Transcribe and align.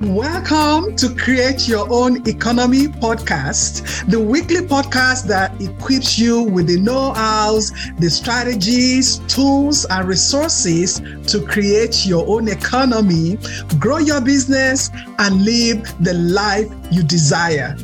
Welcome 0.00 0.94
to 0.94 1.12
Create 1.16 1.66
Your 1.66 1.92
Own 1.92 2.24
Economy 2.28 2.86
podcast, 2.86 4.08
the 4.08 4.20
weekly 4.20 4.60
podcast 4.60 5.24
that 5.24 5.60
equips 5.60 6.16
you 6.16 6.44
with 6.44 6.68
the 6.68 6.78
know 6.78 7.12
hows, 7.12 7.72
the 7.98 8.08
strategies, 8.08 9.18
tools, 9.26 9.86
and 9.86 10.06
resources 10.06 11.00
to 11.26 11.44
create 11.44 12.06
your 12.06 12.24
own 12.28 12.46
economy, 12.46 13.38
grow 13.80 13.98
your 13.98 14.20
business, 14.20 14.88
and 15.18 15.44
live 15.44 15.82
the 16.04 16.14
life 16.14 16.72
you 16.92 17.02
desire. 17.02 17.76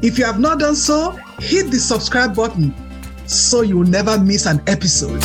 If 0.00 0.18
you 0.18 0.24
have 0.24 0.40
not 0.40 0.60
done 0.60 0.74
so, 0.74 1.18
hit 1.38 1.70
the 1.70 1.78
subscribe 1.78 2.34
button 2.34 2.74
so 3.26 3.60
you'll 3.60 3.84
never 3.84 4.18
miss 4.18 4.46
an 4.46 4.62
episode. 4.68 5.22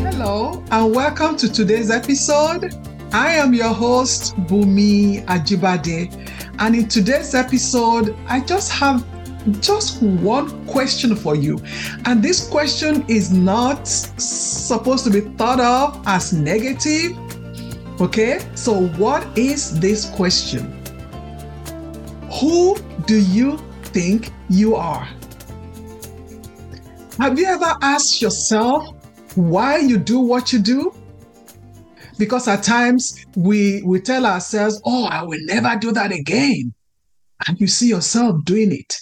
Hello, 0.00 0.64
and 0.70 0.94
welcome 0.94 1.36
to 1.36 1.52
today's 1.52 1.90
episode. 1.90 2.93
I 3.14 3.34
am 3.34 3.54
your 3.54 3.72
host, 3.72 4.34
Bunmi 4.48 5.24
Ajibade, 5.26 6.12
and 6.58 6.74
in 6.74 6.88
today's 6.88 7.32
episode, 7.32 8.16
I 8.26 8.40
just 8.40 8.72
have 8.72 9.06
just 9.60 10.02
one 10.02 10.66
question 10.66 11.14
for 11.14 11.36
you. 11.36 11.60
And 12.06 12.24
this 12.24 12.48
question 12.48 13.04
is 13.06 13.32
not 13.32 13.86
supposed 13.86 15.04
to 15.04 15.10
be 15.10 15.20
thought 15.36 15.60
of 15.60 16.02
as 16.08 16.32
negative. 16.32 17.16
Okay, 18.00 18.44
so 18.56 18.88
what 18.98 19.38
is 19.38 19.78
this 19.78 20.10
question? 20.10 20.72
Who 22.40 22.76
do 23.06 23.16
you 23.16 23.58
think 23.92 24.32
you 24.50 24.74
are? 24.74 25.08
Have 27.20 27.38
you 27.38 27.46
ever 27.46 27.76
asked 27.80 28.20
yourself 28.20 28.88
why 29.36 29.76
you 29.76 29.98
do 29.98 30.18
what 30.18 30.52
you 30.52 30.58
do? 30.58 30.92
Because 32.18 32.48
at 32.48 32.62
times 32.62 33.24
we 33.36 33.82
we 33.82 34.00
tell 34.00 34.26
ourselves, 34.26 34.80
"Oh, 34.84 35.04
I 35.04 35.22
will 35.22 35.40
never 35.42 35.76
do 35.76 35.92
that 35.92 36.12
again," 36.12 36.72
and 37.46 37.60
you 37.60 37.66
see 37.66 37.88
yourself 37.88 38.44
doing 38.44 38.72
it. 38.72 38.94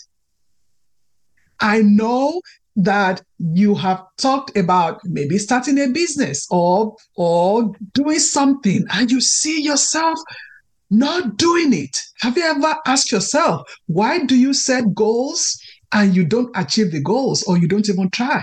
I 1.60 1.82
know 1.82 2.40
that 2.76 3.22
you 3.38 3.74
have 3.74 4.02
talked 4.18 4.56
about 4.56 5.00
maybe 5.04 5.38
starting 5.38 5.78
a 5.78 5.88
business 5.88 6.46
or 6.50 6.96
or 7.16 7.72
doing 7.92 8.18
something 8.18 8.84
and 8.92 9.10
you 9.10 9.20
see 9.20 9.62
yourself 9.62 10.18
not 10.90 11.36
doing 11.36 11.72
it. 11.72 11.96
Have 12.20 12.36
you 12.36 12.44
ever 12.44 12.74
asked 12.86 13.12
yourself, 13.12 13.62
why 13.86 14.24
do 14.24 14.36
you 14.36 14.52
set 14.52 14.94
goals 14.94 15.58
and 15.92 16.14
you 16.14 16.24
don't 16.24 16.50
achieve 16.54 16.92
the 16.92 17.00
goals 17.00 17.42
or 17.44 17.58
you 17.58 17.68
don't 17.68 17.88
even 17.88 18.10
try? 18.10 18.42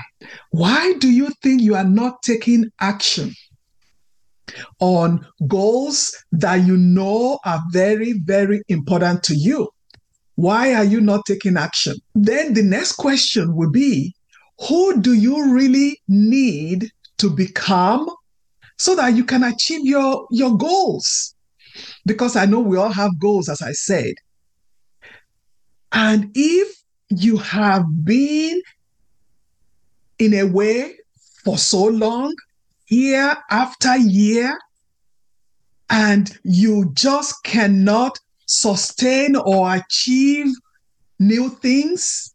Why 0.52 0.94
do 0.94 1.10
you 1.10 1.30
think 1.42 1.62
you 1.62 1.76
are 1.76 1.84
not 1.84 2.22
taking 2.24 2.66
action? 2.80 3.34
On 4.80 5.26
goals 5.48 6.16
that 6.32 6.66
you 6.66 6.78
know 6.78 7.40
are 7.46 7.62
very, 7.72 8.14
very 8.24 8.62
important 8.68 9.24
to 9.24 9.36
you. 9.36 9.70
Why 10.36 10.74
are 10.74 10.84
you 10.84 11.02
not 11.02 11.26
taking 11.26 11.58
action? 11.58 11.96
Then 12.16 12.54
the 12.54 12.64
next 12.64 12.94
question 12.94 13.56
will 13.56 13.72
be 13.72 14.14
who 14.68 15.02
do 15.02 15.14
you 15.14 15.54
really 15.54 16.02
need 16.08 16.92
to 17.18 17.30
become 17.30 18.10
so 18.78 18.96
that 18.96 19.16
you 19.16 19.26
can 19.26 19.44
achieve 19.44 19.82
your, 19.84 20.28
your 20.32 20.58
goals? 20.58 21.36
Because 22.06 22.36
I 22.36 22.46
know 22.46 22.60
we 22.60 22.78
all 22.78 22.92
have 22.92 23.20
goals, 23.20 23.50
as 23.50 23.62
I 23.62 23.74
said. 23.74 24.14
And 25.92 26.32
if 26.36 26.76
you 27.10 27.38
have 27.38 27.84
been 28.04 28.62
in 30.20 30.34
a 30.34 30.44
way 30.44 30.96
for 31.44 31.58
so 31.58 31.86
long 31.86 32.34
year 32.90 33.38
after 33.50 33.98
year, 33.98 34.58
and 35.90 36.38
you 36.44 36.92
just 36.94 37.44
cannot 37.44 38.20
sustain 38.46 39.36
or 39.36 39.76
achieve 39.76 40.48
new 41.20 41.50
things? 41.50 42.34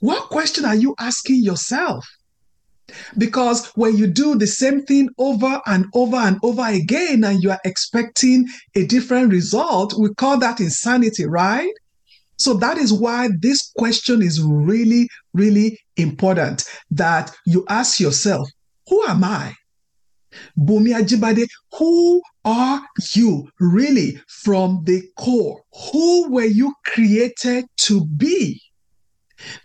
What 0.00 0.28
question 0.28 0.64
are 0.64 0.74
you 0.74 0.94
asking 0.98 1.42
yourself? 1.42 2.06
Because 3.18 3.66
when 3.74 3.96
you 3.96 4.06
do 4.06 4.34
the 4.34 4.46
same 4.46 4.82
thing 4.84 5.10
over 5.18 5.60
and 5.66 5.86
over 5.94 6.16
and 6.16 6.38
over 6.42 6.66
again 6.66 7.24
and 7.24 7.42
you 7.42 7.50
are 7.50 7.60
expecting 7.64 8.46
a 8.74 8.86
different 8.86 9.30
result, 9.30 9.94
we 9.98 10.14
call 10.14 10.38
that 10.38 10.60
insanity, 10.60 11.26
right? 11.26 11.72
So 12.36 12.54
that 12.54 12.78
is 12.78 12.92
why 12.92 13.28
this 13.40 13.72
question 13.76 14.22
is 14.22 14.40
really, 14.40 15.08
really 15.34 15.78
important 15.96 16.64
that 16.92 17.34
you 17.44 17.66
ask 17.68 18.00
yourself 18.00 18.48
who 18.88 19.04
am 19.04 19.24
I? 19.24 19.54
Bunmi 20.58 20.94
Ajibade, 20.94 21.46
who 21.78 22.20
are 22.44 22.82
you 23.14 23.48
really 23.60 24.20
from 24.28 24.82
the 24.84 25.02
core? 25.16 25.62
Who 25.92 26.30
were 26.30 26.44
you 26.44 26.74
created 26.84 27.66
to 27.78 28.06
be? 28.06 28.60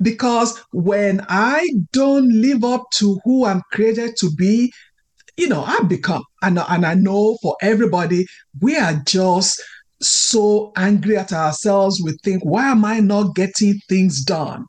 Because 0.01 0.61
when 0.72 1.25
I 1.29 1.67
don't 1.91 2.29
live 2.29 2.63
up 2.63 2.85
to 2.95 3.19
who 3.23 3.45
I'm 3.45 3.61
created 3.72 4.16
to 4.17 4.31
be, 4.31 4.72
you 5.35 5.47
know, 5.47 5.63
I 5.63 5.81
become, 5.81 6.23
and, 6.41 6.59
and 6.59 6.85
I 6.85 6.94
know 6.94 7.38
for 7.41 7.57
everybody, 7.61 8.25
we 8.61 8.78
are 8.78 9.01
just 9.05 9.61
so 10.01 10.72
angry 10.75 11.17
at 11.17 11.34
ourselves. 11.34 12.01
We 12.03 12.13
think, 12.23 12.44
why 12.44 12.69
am 12.69 12.85
I 12.85 13.00
not 13.00 13.35
getting 13.35 13.79
things 13.90 14.23
done? 14.23 14.66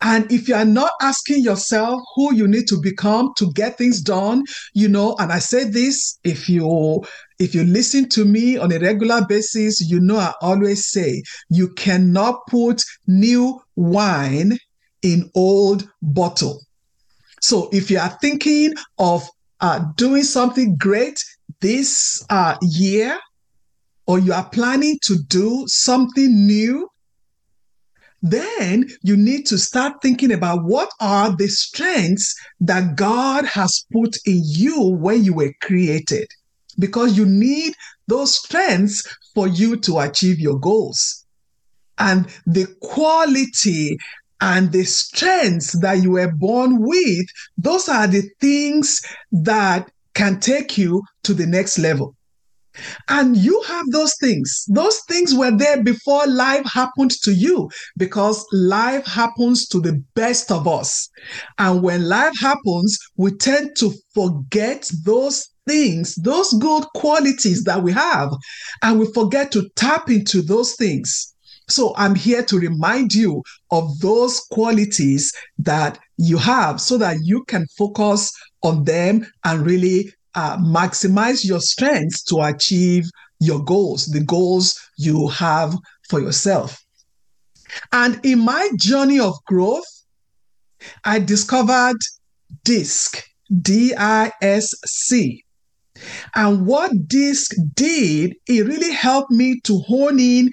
And 0.00 0.30
if 0.30 0.48
you 0.48 0.54
are 0.54 0.64
not 0.64 0.92
asking 1.00 1.42
yourself 1.42 2.00
who 2.14 2.34
you 2.34 2.46
need 2.46 2.66
to 2.68 2.80
become 2.80 3.32
to 3.36 3.52
get 3.52 3.78
things 3.78 4.00
done, 4.00 4.44
you 4.74 4.88
know, 4.88 5.16
and 5.18 5.32
I 5.32 5.38
say 5.38 5.64
this, 5.64 6.18
if 6.24 6.48
you 6.48 7.04
if 7.38 7.54
you 7.54 7.64
listen 7.64 8.08
to 8.10 8.24
me 8.24 8.56
on 8.56 8.72
a 8.72 8.78
regular 8.78 9.26
basis, 9.26 9.80
you 9.80 10.00
know 10.00 10.16
I 10.16 10.32
always 10.40 10.88
say 10.90 11.22
you 11.50 11.68
cannot 11.74 12.46
put 12.48 12.82
new 13.06 13.60
wine 13.76 14.58
in 15.02 15.30
old 15.34 15.88
bottle. 16.02 16.60
So 17.40 17.68
if 17.72 17.90
you 17.90 17.98
are 17.98 18.16
thinking 18.20 18.74
of 18.98 19.28
uh, 19.60 19.80
doing 19.96 20.22
something 20.22 20.76
great 20.76 21.22
this 21.60 22.24
uh, 22.30 22.56
year, 22.62 23.18
or 24.06 24.18
you 24.18 24.32
are 24.32 24.48
planning 24.50 24.98
to 25.02 25.16
do 25.28 25.64
something 25.66 26.46
new, 26.46 26.88
then 28.24 28.88
you 29.02 29.18
need 29.18 29.44
to 29.44 29.58
start 29.58 30.00
thinking 30.00 30.32
about 30.32 30.64
what 30.64 30.88
are 30.98 31.36
the 31.36 31.46
strengths 31.46 32.34
that 32.58 32.96
God 32.96 33.44
has 33.44 33.84
put 33.92 34.16
in 34.24 34.40
you 34.42 34.80
when 34.80 35.22
you 35.22 35.34
were 35.34 35.52
created. 35.60 36.26
Because 36.78 37.18
you 37.18 37.26
need 37.26 37.74
those 38.08 38.38
strengths 38.38 39.06
for 39.34 39.46
you 39.46 39.76
to 39.76 39.98
achieve 39.98 40.40
your 40.40 40.58
goals. 40.58 41.26
And 41.98 42.26
the 42.46 42.66
quality 42.80 43.98
and 44.40 44.72
the 44.72 44.84
strengths 44.84 45.78
that 45.80 46.02
you 46.02 46.12
were 46.12 46.32
born 46.32 46.80
with, 46.80 47.26
those 47.58 47.90
are 47.90 48.06
the 48.06 48.22
things 48.40 49.02
that 49.32 49.90
can 50.14 50.40
take 50.40 50.78
you 50.78 51.02
to 51.24 51.34
the 51.34 51.46
next 51.46 51.78
level. 51.78 52.16
And 53.08 53.36
you 53.36 53.62
have 53.62 53.86
those 53.90 54.14
things. 54.20 54.64
Those 54.68 55.00
things 55.08 55.34
were 55.34 55.56
there 55.56 55.82
before 55.82 56.26
life 56.26 56.64
happened 56.72 57.12
to 57.22 57.32
you 57.32 57.70
because 57.96 58.44
life 58.52 59.06
happens 59.06 59.68
to 59.68 59.80
the 59.80 60.02
best 60.14 60.50
of 60.50 60.66
us. 60.66 61.08
And 61.58 61.82
when 61.82 62.08
life 62.08 62.34
happens, 62.40 62.98
we 63.16 63.32
tend 63.32 63.76
to 63.78 63.92
forget 64.14 64.90
those 65.04 65.48
things, 65.66 66.14
those 66.16 66.52
good 66.54 66.84
qualities 66.94 67.64
that 67.64 67.82
we 67.82 67.92
have, 67.92 68.30
and 68.82 68.98
we 68.98 69.10
forget 69.12 69.52
to 69.52 69.68
tap 69.76 70.10
into 70.10 70.42
those 70.42 70.74
things. 70.76 71.34
So 71.68 71.94
I'm 71.96 72.14
here 72.14 72.42
to 72.44 72.58
remind 72.58 73.14
you 73.14 73.42
of 73.70 73.98
those 74.00 74.40
qualities 74.50 75.32
that 75.58 75.98
you 76.18 76.36
have 76.36 76.80
so 76.80 76.98
that 76.98 77.16
you 77.22 77.44
can 77.44 77.66
focus 77.78 78.30
on 78.62 78.84
them 78.84 79.26
and 79.44 79.64
really 79.64 80.12
uh, 80.34 80.56
maximize 80.58 81.44
your 81.44 81.60
strengths 81.60 82.22
to 82.24 82.40
achieve 82.42 83.04
your 83.40 83.62
goals, 83.62 84.06
the 84.06 84.24
goals 84.24 84.78
you 84.96 85.28
have 85.28 85.74
for 86.08 86.20
yourself. 86.20 86.84
And 87.92 88.20
in 88.24 88.40
my 88.40 88.70
journey 88.76 89.18
of 89.18 89.34
growth, 89.46 89.84
I 91.04 91.18
discovered 91.18 91.96
DISC, 92.64 93.24
D 93.60 93.94
I 93.96 94.32
S 94.42 94.72
C. 94.86 95.44
And 96.34 96.66
what 96.66 97.08
DISC 97.08 97.54
did, 97.74 98.34
it 98.46 98.66
really 98.66 98.92
helped 98.92 99.30
me 99.30 99.60
to 99.64 99.78
hone 99.80 100.20
in 100.20 100.50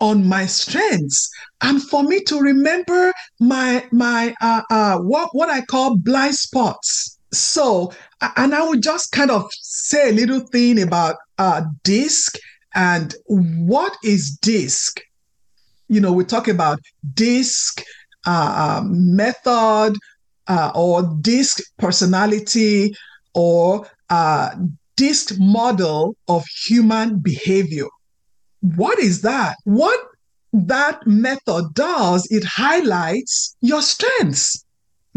on 0.00 0.26
my 0.26 0.46
strengths 0.46 1.28
and 1.60 1.82
for 1.82 2.04
me 2.04 2.20
to 2.22 2.38
remember 2.38 3.12
my 3.40 3.84
my 3.90 4.32
uh, 4.40 4.62
uh, 4.70 4.98
what 4.98 5.30
what 5.32 5.50
I 5.50 5.60
call 5.62 5.96
blind 5.96 6.36
spots 6.36 7.18
so, 7.32 7.92
and 8.20 8.54
I 8.54 8.66
would 8.66 8.82
just 8.82 9.12
kind 9.12 9.30
of 9.30 9.48
say 9.52 10.10
a 10.10 10.12
little 10.12 10.40
thing 10.40 10.82
about 10.82 11.16
uh, 11.38 11.62
DISC 11.84 12.36
and 12.74 13.14
what 13.26 13.96
is 14.04 14.36
DISC? 14.42 15.00
You 15.88 16.00
know, 16.00 16.12
we 16.12 16.24
talk 16.24 16.48
about 16.48 16.80
DISC 17.14 17.84
uh, 18.26 18.80
um, 18.80 19.16
method 19.16 19.94
uh, 20.48 20.72
or 20.74 21.02
DISC 21.20 21.60
personality 21.78 22.94
or 23.34 23.88
uh, 24.10 24.50
DISC 24.96 25.38
model 25.38 26.16
of 26.26 26.44
human 26.66 27.20
behavior. 27.20 27.86
What 28.60 28.98
is 28.98 29.22
that? 29.22 29.56
What 29.64 30.00
that 30.52 31.06
method 31.06 31.74
does, 31.74 32.26
it 32.30 32.44
highlights 32.44 33.56
your 33.60 33.82
strengths, 33.82 34.64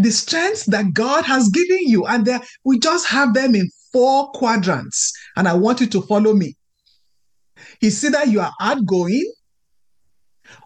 the 0.04 0.12
strengths 0.12 0.66
that 0.66 0.94
God 0.94 1.26
has 1.26 1.50
given 1.50 1.80
you. 1.82 2.06
And 2.06 2.28
we 2.64 2.80
just 2.80 3.08
have 3.08 3.34
them 3.34 3.56
in 3.56 3.70
four 3.92 4.32
quadrants. 4.32 5.14
And 5.36 5.48
I 5.48 5.54
want 5.54 5.82
you 5.82 5.88
to 5.88 6.02
follow 6.04 6.34
me. 6.34 6.56
It's 7.82 8.04
either 8.04 8.26
you 8.26 8.42
are 8.42 8.54
outgoing 8.60 9.32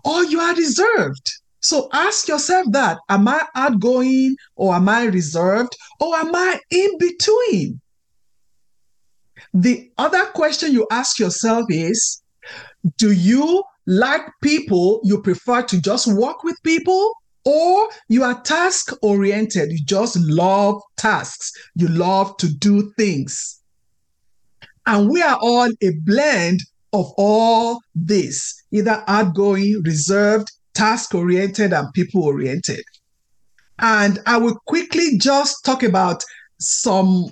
or 0.03 0.23
you 0.25 0.39
are 0.39 0.55
reserved. 0.55 1.31
So 1.61 1.89
ask 1.93 2.27
yourself 2.27 2.67
that 2.71 2.99
Am 3.09 3.27
I 3.27 3.43
outgoing 3.55 4.35
or 4.55 4.75
am 4.75 4.87
I 4.87 5.05
reserved 5.05 5.75
or 5.99 6.15
am 6.15 6.35
I 6.35 6.59
in 6.69 6.97
between? 6.99 7.81
The 9.53 9.89
other 9.97 10.25
question 10.27 10.73
you 10.73 10.85
ask 10.91 11.17
yourself 11.17 11.65
is 11.69 12.21
Do 12.97 13.11
you 13.11 13.63
like 13.87 14.21
people 14.41 15.01
you 15.03 15.21
prefer 15.21 15.63
to 15.63 15.81
just 15.81 16.07
work 16.07 16.43
with 16.43 16.61
people? 16.63 17.13
Or 17.45 17.89
you 18.09 18.23
are 18.23 18.41
task 18.41 18.91
oriented, 19.03 19.71
you 19.71 19.79
just 19.85 20.17
love 20.17 20.81
tasks, 20.97 21.51
you 21.75 21.87
love 21.87 22.37
to 22.37 22.47
do 22.47 22.91
things. 22.97 23.61
And 24.87 25.09
we 25.09 25.21
are 25.21 25.37
all 25.41 25.69
a 25.81 25.91
blend 26.03 26.61
of 26.93 27.11
all 27.17 27.81
this, 27.93 28.63
either 28.71 29.03
outgoing, 29.07 29.81
reserved, 29.83 30.51
task 30.73 31.13
oriented, 31.13 31.73
and 31.73 31.93
people 31.93 32.23
oriented. 32.23 32.83
And 33.79 34.19
I 34.25 34.37
will 34.37 34.57
quickly 34.65 35.17
just 35.17 35.65
talk 35.65 35.83
about 35.83 36.23
some 36.59 37.25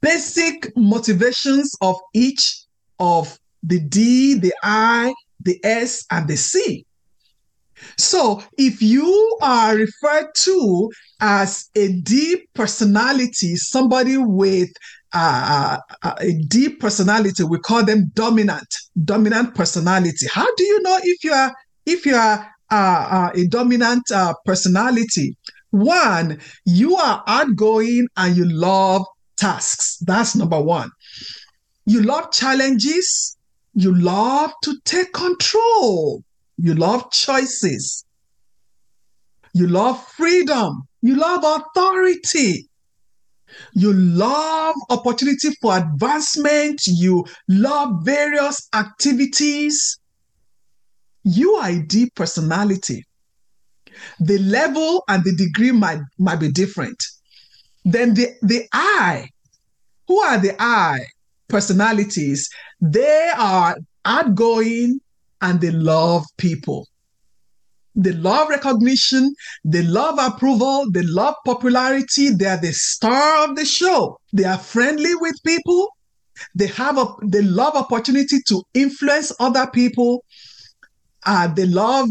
basic 0.00 0.70
motivations 0.76 1.74
of 1.80 1.96
each 2.12 2.64
of 2.98 3.38
the 3.62 3.80
D, 3.80 4.38
the 4.38 4.52
I, 4.62 5.14
the 5.40 5.58
S, 5.64 6.04
and 6.10 6.28
the 6.28 6.36
C. 6.36 6.86
So 7.98 8.42
if 8.58 8.82
you 8.82 9.38
are 9.42 9.76
referred 9.76 10.28
to 10.42 10.90
as 11.20 11.70
a 11.76 11.92
D 11.92 12.46
personality, 12.54 13.56
somebody 13.56 14.16
with 14.16 14.70
uh, 15.12 15.78
uh, 16.02 16.14
a 16.18 16.32
D 16.48 16.70
personality, 16.70 17.44
we 17.44 17.58
call 17.58 17.84
them 17.84 18.10
dominant, 18.14 18.66
dominant 19.04 19.54
personality. 19.54 20.26
How 20.32 20.46
do 20.56 20.64
you 20.64 20.82
know 20.82 20.98
if 21.02 21.24
you 21.24 21.32
are 21.32 21.54
if 21.86 22.06
you 22.06 22.16
are 22.16 22.48
uh, 22.70 22.74
uh 22.74 23.30
a 23.34 23.46
dominant 23.48 24.10
uh, 24.12 24.34
personality? 24.44 25.36
One, 25.70 26.38
you 26.64 26.96
are 26.96 27.24
outgoing 27.26 28.06
and 28.16 28.36
you 28.36 28.44
love 28.44 29.04
tasks. 29.36 29.98
That's 30.02 30.36
number 30.36 30.60
one. 30.60 30.90
You 31.86 32.02
love 32.02 32.32
challenges. 32.32 33.36
You 33.74 33.94
love 33.94 34.52
to 34.62 34.76
take 34.84 35.12
control. 35.12 36.22
You 36.56 36.74
love 36.74 37.10
choices. 37.10 38.04
You 39.52 39.68
love 39.68 40.04
freedom. 40.08 40.82
You 41.02 41.16
love 41.16 41.44
authority. 41.44 42.68
You 43.74 43.92
love 43.92 44.74
opportunity 44.90 45.50
for 45.60 45.76
advancement. 45.76 46.80
You 46.86 47.24
love 47.48 48.04
various 48.04 48.68
activities. 48.74 49.98
You 51.24 51.54
are 51.54 51.70
a 51.70 51.80
D 51.80 52.10
personality. 52.14 53.04
The 54.18 54.38
level 54.38 55.04
and 55.08 55.22
the 55.24 55.34
degree 55.36 55.72
might, 55.72 56.00
might 56.18 56.40
be 56.40 56.50
different. 56.50 57.00
Then 57.84 58.14
the, 58.14 58.28
the 58.42 58.66
I, 58.72 59.28
who 60.08 60.18
are 60.20 60.38
the 60.38 60.54
I 60.58 61.00
personalities? 61.48 62.48
They 62.80 63.30
are 63.36 63.76
outgoing 64.04 65.00
and 65.40 65.60
they 65.60 65.70
love 65.70 66.24
people. 66.36 66.86
They 67.96 68.12
love 68.12 68.48
recognition, 68.48 69.34
they 69.64 69.82
love 69.82 70.18
approval, 70.18 70.90
they 70.90 71.02
love 71.02 71.34
popularity. 71.46 72.30
They 72.30 72.46
are 72.46 72.60
the 72.60 72.72
star 72.72 73.48
of 73.48 73.54
the 73.54 73.64
show. 73.64 74.18
They 74.32 74.44
are 74.44 74.58
friendly 74.58 75.14
with 75.14 75.36
people. 75.46 75.90
They 76.56 76.66
have 76.68 76.98
a 76.98 77.06
they 77.22 77.42
love 77.42 77.76
opportunity 77.76 78.38
to 78.48 78.62
influence 78.74 79.32
other 79.38 79.68
people. 79.72 80.24
Uh, 81.24 81.46
they 81.46 81.66
love 81.66 82.08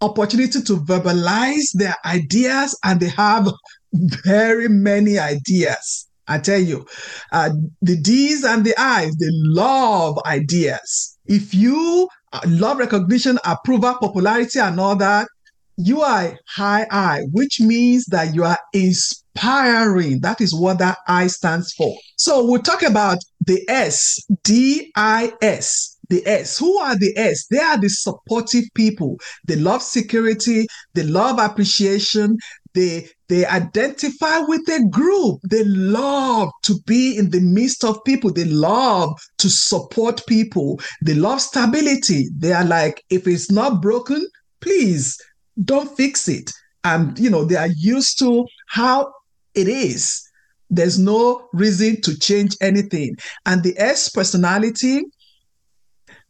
opportunity 0.00 0.60
to 0.60 0.76
verbalize 0.76 1.70
their 1.74 1.94
ideas, 2.04 2.76
and 2.84 2.98
they 2.98 3.08
have 3.08 3.48
very 4.24 4.68
many 4.68 5.18
ideas. 5.18 6.08
I 6.28 6.38
tell 6.38 6.60
you, 6.60 6.84
uh, 7.30 7.50
the 7.82 7.96
D's 7.96 8.42
and 8.42 8.64
the 8.64 8.74
I's, 8.76 9.14
they 9.16 9.28
love 9.30 10.18
ideas. 10.26 11.15
If 11.28 11.54
you 11.54 12.08
uh, 12.32 12.40
love 12.46 12.78
recognition, 12.78 13.38
approval, 13.44 13.96
popularity, 14.00 14.58
and 14.58 14.78
all 14.80 14.96
that, 14.96 15.28
you 15.76 16.00
are 16.00 16.38
high 16.46 16.86
I, 16.90 17.20
which 17.32 17.60
means 17.60 18.06
that 18.06 18.34
you 18.34 18.44
are 18.44 18.58
inspiring. 18.72 20.20
That 20.20 20.40
is 20.40 20.54
what 20.54 20.78
that 20.78 20.98
I 21.06 21.26
stands 21.26 21.72
for. 21.74 21.94
So 22.16 22.46
we'll 22.46 22.62
talk 22.62 22.82
about 22.82 23.18
the 23.44 23.62
S, 23.68 24.18
D 24.42 24.90
I 24.96 25.32
S. 25.42 25.98
The 26.08 26.26
S. 26.26 26.56
Who 26.56 26.78
are 26.78 26.96
the 26.96 27.12
S? 27.18 27.46
They 27.50 27.58
are 27.58 27.78
the 27.78 27.88
supportive 27.88 28.64
people. 28.74 29.18
They 29.44 29.56
love 29.56 29.82
security. 29.82 30.66
They 30.94 31.02
love 31.02 31.38
appreciation. 31.38 32.38
They 32.74 33.08
they 33.28 33.44
identify 33.46 34.38
with 34.38 34.64
their 34.66 34.86
group. 34.88 35.40
They 35.50 35.64
love 35.64 36.50
to 36.64 36.78
be 36.86 37.16
in 37.16 37.30
the 37.30 37.40
midst 37.40 37.84
of 37.84 38.02
people. 38.04 38.32
They 38.32 38.44
love 38.44 39.18
to 39.38 39.50
support 39.50 40.24
people. 40.26 40.80
They 41.02 41.14
love 41.14 41.40
stability. 41.40 42.28
They 42.36 42.52
are 42.52 42.64
like, 42.64 43.02
if 43.10 43.26
it's 43.26 43.50
not 43.50 43.82
broken, 43.82 44.26
please 44.60 45.18
don't 45.64 45.94
fix 45.96 46.28
it. 46.28 46.50
And, 46.84 47.18
you 47.18 47.30
know, 47.30 47.44
they 47.44 47.56
are 47.56 47.70
used 47.76 48.18
to 48.20 48.46
how 48.68 49.12
it 49.54 49.66
is. 49.66 50.22
There's 50.70 50.98
no 50.98 51.48
reason 51.52 52.00
to 52.02 52.18
change 52.18 52.56
anything. 52.60 53.16
And 53.44 53.62
the 53.62 53.74
S 53.76 54.08
personality, 54.08 55.02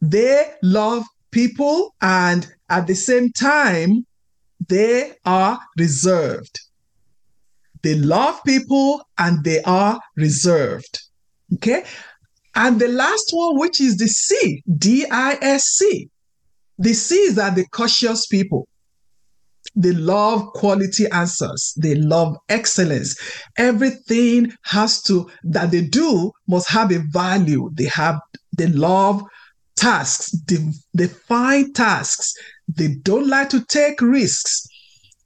they 0.01 0.53
love 0.63 1.03
people 1.31 1.93
and 2.01 2.47
at 2.69 2.87
the 2.87 2.95
same 2.95 3.31
time, 3.33 4.05
they 4.67 5.13
are 5.25 5.59
reserved. 5.77 6.59
They 7.83 7.95
love 7.95 8.39
people 8.45 9.01
and 9.17 9.43
they 9.43 9.61
are 9.63 9.99
reserved. 10.15 10.99
Okay. 11.55 11.83
And 12.55 12.79
the 12.79 12.87
last 12.87 13.29
one, 13.31 13.59
which 13.59 13.79
is 13.79 13.97
the 13.97 14.07
C, 14.07 14.63
D 14.77 15.05
I 15.09 15.37
S 15.41 15.63
C. 15.63 16.09
The 16.79 16.93
C's 16.93 17.37
are 17.37 17.51
the 17.51 17.65
cautious 17.67 18.25
people. 18.27 18.67
They 19.75 19.91
love 19.91 20.47
quality 20.53 21.05
answers. 21.11 21.73
They 21.77 21.95
love 21.95 22.35
excellence. 22.49 23.15
Everything 23.57 24.53
has 24.63 25.03
to, 25.03 25.29
that 25.43 25.71
they 25.71 25.81
do 25.81 26.31
must 26.47 26.69
have 26.69 26.91
a 26.91 26.99
value. 27.09 27.69
They 27.73 27.85
have, 27.85 28.19
they 28.57 28.67
love 28.67 29.21
tasks. 29.75 30.31
They, 30.47 30.57
they 30.93 31.07
find 31.07 31.75
tasks. 31.75 32.33
They 32.67 32.95
don't 33.03 33.27
like 33.27 33.49
to 33.49 33.63
take 33.65 34.01
risks 34.01 34.67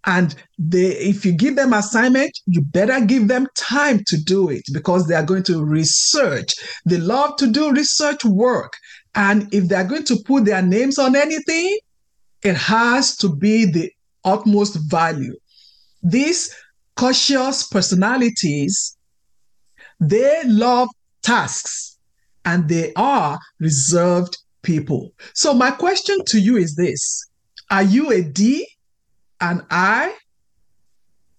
and 0.05 0.35
they 0.57 0.87
if 0.97 1.25
you 1.25 1.31
give 1.31 1.55
them 1.55 1.73
assignment 1.73 2.31
you 2.47 2.61
better 2.61 2.99
give 3.05 3.27
them 3.27 3.47
time 3.55 4.01
to 4.07 4.17
do 4.17 4.49
it 4.49 4.63
because 4.73 5.07
they 5.07 5.15
are 5.15 5.25
going 5.25 5.43
to 5.43 5.63
research. 5.63 6.53
They 6.85 6.97
love 6.97 7.35
to 7.37 7.47
do 7.47 7.71
research 7.71 8.25
work. 8.25 8.73
And 9.13 9.53
if 9.53 9.67
they're 9.67 9.83
going 9.83 10.05
to 10.05 10.17
put 10.25 10.45
their 10.45 10.61
names 10.61 10.97
on 10.97 11.15
anything 11.15 11.77
it 12.43 12.55
has 12.55 13.15
to 13.17 13.35
be 13.35 13.65
the 13.65 13.91
utmost 14.25 14.77
value. 14.89 15.35
These 16.01 16.55
cautious 16.95 17.67
personalities 17.67 18.97
they 19.99 20.41
love 20.45 20.89
tasks 21.21 21.97
and 22.43 22.67
they 22.67 22.91
are 22.95 23.39
reserved 23.59 24.35
people. 24.63 25.13
So 25.33 25.53
my 25.53 25.71
question 25.71 26.17
to 26.25 26.39
you 26.39 26.57
is 26.57 26.75
this. 26.75 27.27
Are 27.69 27.83
you 27.83 28.11
a 28.11 28.23
d 28.23 28.67
an 29.41 29.65
I, 29.69 30.15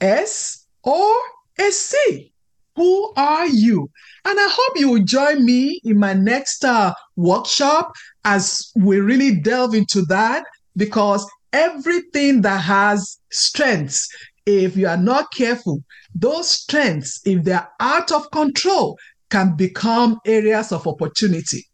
S, 0.00 0.66
or 0.82 1.14
a 1.59 1.71
C? 1.71 2.32
Who 2.76 3.12
are 3.16 3.47
you? 3.47 3.90
And 4.25 4.38
I 4.38 4.49
hope 4.50 4.78
you 4.78 4.90
will 4.90 5.04
join 5.04 5.44
me 5.44 5.80
in 5.85 5.99
my 5.99 6.14
next 6.14 6.64
uh, 6.64 6.94
workshop 7.16 7.92
as 8.25 8.73
we 8.76 9.00
really 9.00 9.40
delve 9.40 9.75
into 9.75 10.02
that 10.06 10.44
because 10.76 11.28
everything 11.52 12.42
that 12.42 12.59
has 12.62 13.18
strengths, 13.30 14.09
if 14.47 14.76
you 14.76 14.88
are 14.88 14.97
not 14.97 15.32
careful, 15.35 15.82
those 16.14 16.49
strengths, 16.49 17.21
if 17.25 17.44
they're 17.44 17.68
out 17.80 18.11
of 18.11 18.30
control, 18.30 18.99
can 19.30 19.54
become 19.56 20.18
areas 20.26 20.73
of 20.73 20.87
opportunity. 20.87 21.66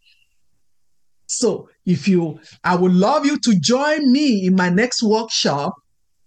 So 1.27 1.69
if 1.85 2.09
you, 2.09 2.41
I 2.65 2.75
would 2.75 2.93
love 2.93 3.27
you 3.27 3.39
to 3.39 3.59
join 3.61 4.11
me 4.13 4.47
in 4.47 4.57
my 4.57 4.71
next 4.71 5.03
workshop 5.03 5.75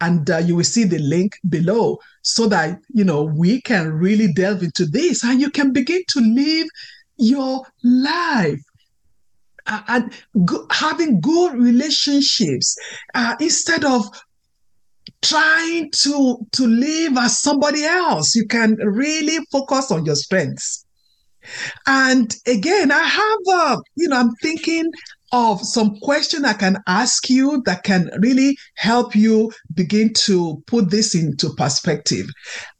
and 0.02 0.30
uh, 0.30 0.38
you 0.38 0.56
will 0.56 0.64
see 0.64 0.84
the 0.84 1.00
link 1.00 1.38
below 1.48 1.98
so 2.24 2.48
that 2.48 2.80
you 2.90 3.04
know 3.04 3.24
we 3.24 3.62
can 3.62 3.92
really 3.94 4.34
delve 4.34 4.64
into 4.64 4.86
this 4.86 5.24
and 5.24 5.40
you 5.40 5.50
can 5.50 5.72
begin 5.72 6.02
to 6.10 6.20
live 6.20 6.68
your 7.18 7.64
life. 7.84 8.60
Uh, 9.68 9.82
and 9.90 10.14
go- 10.44 10.66
having 10.72 11.22
good 11.22 11.54
relationships 11.54 12.76
uh, 13.14 13.36
instead 13.40 13.86
of 13.86 14.04
trying 15.22 15.92
to 15.92 16.40
to 16.52 16.66
live 16.66 17.16
as 17.16 17.40
somebody 17.40 17.84
else 17.84 18.34
you 18.34 18.48
can 18.48 18.76
really 18.78 19.38
focus 19.52 19.92
on 19.92 20.04
your 20.04 20.16
strengths. 20.16 20.84
And 21.86 22.36
again 22.48 22.92
i 22.92 23.04
have 23.04 23.40
uh, 23.54 23.78
you 23.96 24.08
know 24.08 24.18
i'm 24.18 24.34
thinking 24.42 24.90
of 25.32 25.62
some 25.62 25.98
question 26.02 26.46
I 26.46 26.54
can 26.54 26.78
ask 26.88 27.30
you 27.30 27.62
that 27.66 27.84
can 27.84 28.10
really 28.20 28.58
help 28.76 29.16
you 29.16 29.52
begin 29.74 30.14
to 30.26 30.62
put 30.68 30.90
this 30.90 31.16
into 31.16 31.54
perspective. 31.56 32.28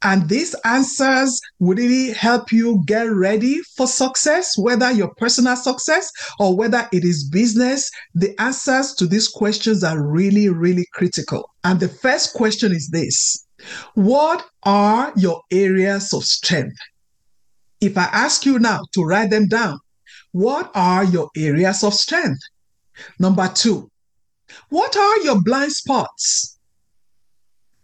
And 0.02 0.28
these 0.28 0.54
answers 0.64 1.40
will 1.58 1.76
really 1.76 2.12
help 2.12 2.52
you 2.52 2.82
get 2.86 3.04
ready 3.10 3.60
for 3.76 3.86
success, 3.86 4.56
whether 4.58 4.90
your 4.90 5.14
personal 5.16 5.56
success 5.56 6.10
or 6.38 6.56
whether 6.56 6.88
it 6.92 7.04
is 7.04 7.28
business. 7.28 7.90
The 8.14 8.38
answers 8.40 8.94
to 8.94 9.06
these 9.06 9.28
questions 9.28 9.82
are 9.82 10.02
really, 10.02 10.48
really 10.48 10.86
critical. 10.92 11.48
And 11.64 11.80
the 11.80 11.88
first 11.88 12.34
question 12.34 12.72
is 12.72 12.88
this 12.92 13.46
What 13.94 14.44
are 14.64 15.12
your 15.16 15.40
areas 15.50 16.12
of 16.12 16.24
strength? 16.24 16.76
If 17.80 17.96
I 17.96 18.04
ask 18.12 18.46
you 18.46 18.58
now 18.58 18.80
to 18.94 19.02
write 19.02 19.30
them 19.30 19.48
down, 19.48 19.78
what 20.32 20.70
are 20.74 21.04
your 21.04 21.30
areas 21.36 21.84
of 21.84 21.94
strength? 21.94 22.40
Number 23.18 23.48
two, 23.48 23.90
what 24.68 24.96
are 24.96 25.18
your 25.20 25.40
blind 25.42 25.72
spots? 25.72 26.58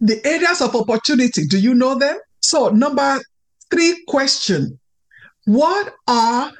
The 0.00 0.25
areas 0.26 0.61
of 0.61 0.75
opportunity, 0.75 1.47
do 1.47 1.59
you 1.59 1.75
know 1.75 1.99
them? 1.99 2.19
So, 2.40 2.69
number 2.69 3.21
three 3.71 4.02
question 4.07 4.78
What 5.45 5.95
are 6.07 6.52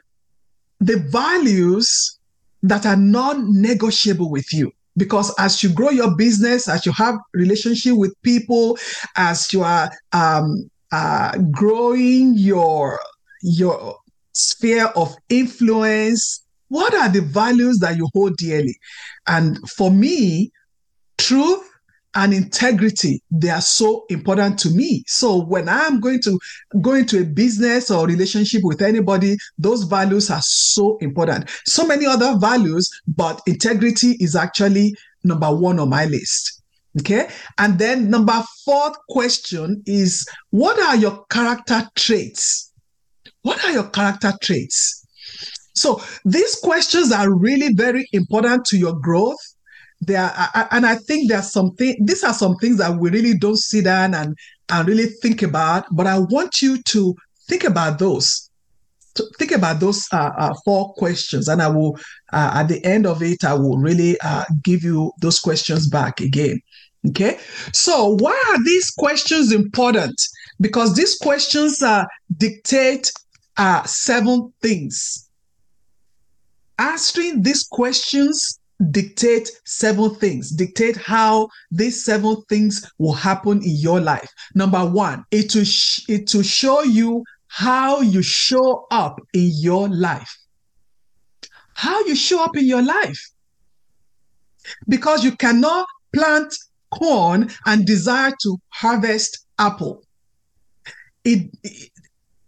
the 0.81 0.99
values 0.99 2.19
that 2.63 2.85
are 2.87 2.97
non 2.97 3.61
negotiable 3.61 4.31
with 4.31 4.53
you? 4.53 4.73
Because 4.97 5.33
as 5.39 5.63
you 5.63 5.73
grow 5.73 5.91
your 5.91 6.17
business, 6.17 6.69
as 6.69 6.85
you 6.85 6.93
have 6.93 7.15
relationship 7.33 7.95
with 7.97 8.15
people, 8.23 8.77
as 9.17 9.53
you 9.53 9.63
are 9.63 9.91
um, 10.13 10.69
uh, 10.91 11.39
growing 11.53 12.35
your 12.35 12.99
your 13.43 13.97
sphere 14.39 14.87
of 14.95 15.15
influence, 15.29 16.45
what 16.69 16.95
are 16.95 17.09
the 17.09 17.23
values 17.23 17.79
that 17.79 17.97
you 17.97 18.09
hold 18.15 18.37
dearly? 18.37 18.77
And 19.27 19.59
for 19.69 19.91
me, 19.91 20.53
truth 21.17 21.65
and 22.15 22.33
integrity 22.33 23.23
they 23.31 23.51
are 23.51 23.61
so 23.61 24.07
important 24.09 24.59
to 24.59 24.71
me. 24.71 25.05
So 25.07 25.45
when 25.45 25.69
i'm 25.69 26.01
going 26.01 26.21
to 26.23 26.39
go 26.81 26.95
into 26.95 27.21
a 27.21 27.25
business 27.25 27.91
or 27.91 28.07
relationship 28.07 28.63
with 28.65 28.81
anybody 28.81 29.37
those 29.59 29.83
values 29.85 30.31
are 30.31 30.41
so 30.43 30.97
important. 30.99 31.51
So 31.67 31.87
many 31.87 32.07
other 32.07 32.39
values 32.39 32.91
but 33.07 33.43
integrity 33.47 34.17
is 34.21 34.35
actually 34.35 34.95
number 35.23 35.55
one 35.55 35.79
on 35.79 35.91
my 35.91 36.07
list. 36.07 36.63
Okay? 37.01 37.29
And 37.59 37.79
then 37.79 38.09
number 38.09 38.43
fourth 38.65 38.97
question 39.11 39.83
is 39.85 40.27
what 40.51 40.79
are 40.81 40.97
your 40.97 41.27
character 41.27 41.83
traits 41.95 42.68
what 43.43 43.65
are 43.65 43.73
your 43.73 43.89
character 43.91 44.33
traits 44.43 44.99
so 45.79 46.03
these 46.25 46.57
questions 46.57 47.13
are 47.13 47.33
really 47.33 47.73
very 47.73 48.07
important 48.13 48.65
to 48.67 48.77
your 48.77 48.95
growth. 48.95 49.39
They 50.01 50.17
are, 50.17 50.33
and 50.71 50.87
I 50.87 50.97
think 50.97 51.29
there's 51.29 51.53
something. 51.53 51.97
These 52.05 52.25
are 52.25 52.35
some 52.35 52.57
things 52.57 52.79
that 52.79 52.99
we 52.99 53.11
really 53.11 53.37
don't 53.37 53.57
sit 53.57 53.85
down 53.85 54.15
and 54.15 54.37
and 54.69 54.89
really 54.89 55.07
think 55.07 55.43
about. 55.43 55.87
But 55.91 56.07
I 56.07 56.19
want 56.19 56.63
you 56.63 56.83
to 56.83 57.15
think 57.49 57.65
about 57.65 57.99
those. 57.99 58.51
Think 59.39 59.51
about 59.51 59.81
those 59.81 60.07
uh, 60.13 60.31
uh, 60.39 60.55
four 60.65 60.95
questions, 60.95 61.49
and 61.49 61.61
I 61.61 61.69
will 61.69 61.99
uh, 62.33 62.53
at 62.55 62.69
the 62.69 62.85
end 62.85 63.07
of 63.07 63.23
it, 63.23 63.45
I 63.45 63.55
will 63.55 63.79
really 63.79 64.17
uh, 64.21 64.45
give 64.63 64.85
you 64.85 65.13
those 65.21 65.41
questions 65.41 65.89
back 65.89 66.21
again. 66.21 66.61
Okay. 67.09 67.39
So 67.73 68.17
why 68.21 68.41
are 68.49 68.65
these 68.65 68.91
questions 68.91 69.53
important? 69.53 70.21
Because 70.61 70.95
these 70.95 71.17
questions 71.17 71.83
uh, 71.83 72.05
dictate 72.37 73.11
uh, 73.59 73.83
seven 73.85 74.53
things. 74.63 75.29
Answering 76.79 77.43
these 77.43 77.65
questions 77.65 78.61
dictate 78.93 79.51
seven 79.65 80.15
things 80.15 80.51
dictate 80.51 80.97
how 80.97 81.49
these 81.73 82.05
seven 82.05 82.37
things 82.49 82.89
will 82.99 83.13
happen 83.13 83.61
in 83.63 83.75
your 83.75 84.01
life. 84.01 84.31
Number 84.55 84.85
one 84.85 85.25
it 85.33 85.55
will 85.55 85.65
sh- 85.65 86.09
it 86.09 86.33
will 86.33 86.45
show 86.45 86.83
you 86.83 87.25
how 87.49 88.01
you 88.01 88.23
show 88.23 88.87
up 88.91 89.21
in 89.33 89.51
your 89.55 89.89
life. 89.89 90.33
How 91.75 92.05
you 92.05 92.15
show 92.15 92.43
up 92.45 92.57
in 92.57 92.67
your 92.67 92.83
life. 92.83 93.21
Because 94.89 95.25
you 95.25 95.33
cannot 95.37 95.87
plant 96.13 96.55
corn 96.93 97.51
and 97.67 97.85
desire 97.87 98.33
to 98.43 98.59
harvest 98.69 99.47
apple. 99.59 100.03
It, 101.25 101.51
it 101.63 101.91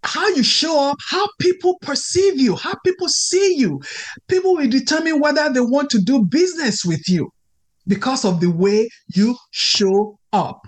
how 0.02 0.28
you 0.28 0.42
show 0.42 0.90
up, 0.90 0.96
how 1.08 1.26
people 1.38 1.78
perceive 1.82 2.40
you, 2.40 2.56
how 2.56 2.74
people 2.84 3.08
see 3.08 3.56
you. 3.56 3.80
People 4.28 4.54
will 4.56 4.68
determine 4.68 5.20
whether 5.20 5.52
they 5.52 5.60
want 5.60 5.90
to 5.90 6.00
do 6.00 6.24
business 6.24 6.84
with 6.84 7.08
you 7.08 7.30
because 7.86 8.24
of 8.24 8.40
the 8.40 8.50
way 8.50 8.88
you 9.14 9.36
show 9.50 10.18
up. 10.32 10.66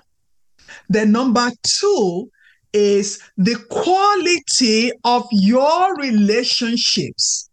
The 0.88 1.06
number 1.06 1.50
two 1.62 2.30
is 2.72 3.20
the 3.36 3.56
quality 3.70 4.90
of 5.04 5.26
your 5.30 5.94
relationships. 5.96 7.48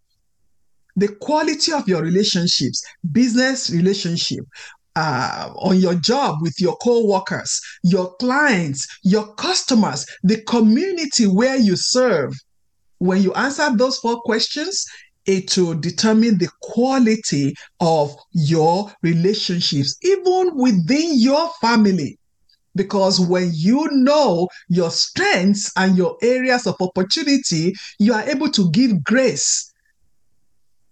The 0.96 1.10
quality 1.16 1.72
of 1.72 1.88
your 1.88 2.02
relationships, 2.02 2.84
business 3.12 3.70
relationship, 3.70 4.44
uh, 5.00 5.54
on 5.56 5.80
your 5.80 5.96
job 5.96 6.42
with 6.42 6.60
your 6.60 6.76
co-workers, 6.78 7.62
your 7.84 8.14
clients, 8.18 8.86
your 9.04 9.34
customers, 9.36 10.06
the 10.24 10.42
community 10.44 11.26
where 11.26 11.56
you 11.56 11.76
serve. 11.78 12.34
When 12.98 13.22
you 13.24 13.34
answer 13.34 13.70
those 13.78 13.98
four 14.00 14.20
questions, 14.22 14.86
it 15.26 15.58
will 15.58 15.76
determine 15.76 16.38
the 16.38 16.50
quality 16.62 17.56
of 17.80 18.14
your 18.34 18.92
relationships, 19.02 19.96
even 20.02 20.58
within 20.58 21.18
your 21.18 21.50
family. 21.62 22.18
Because 22.76 23.22
when 23.22 23.52
you 23.54 23.88
know 23.92 24.50
your 24.68 24.92
strengths 24.92 25.72
and 25.78 25.98
your 25.98 26.18
areas 26.22 26.68
of 26.68 26.76
opportunity, 26.82 27.74
you 28.00 28.14
are 28.14 28.24
able 28.24 28.50
to 28.52 28.70
give 28.72 29.02
grace. 29.04 29.72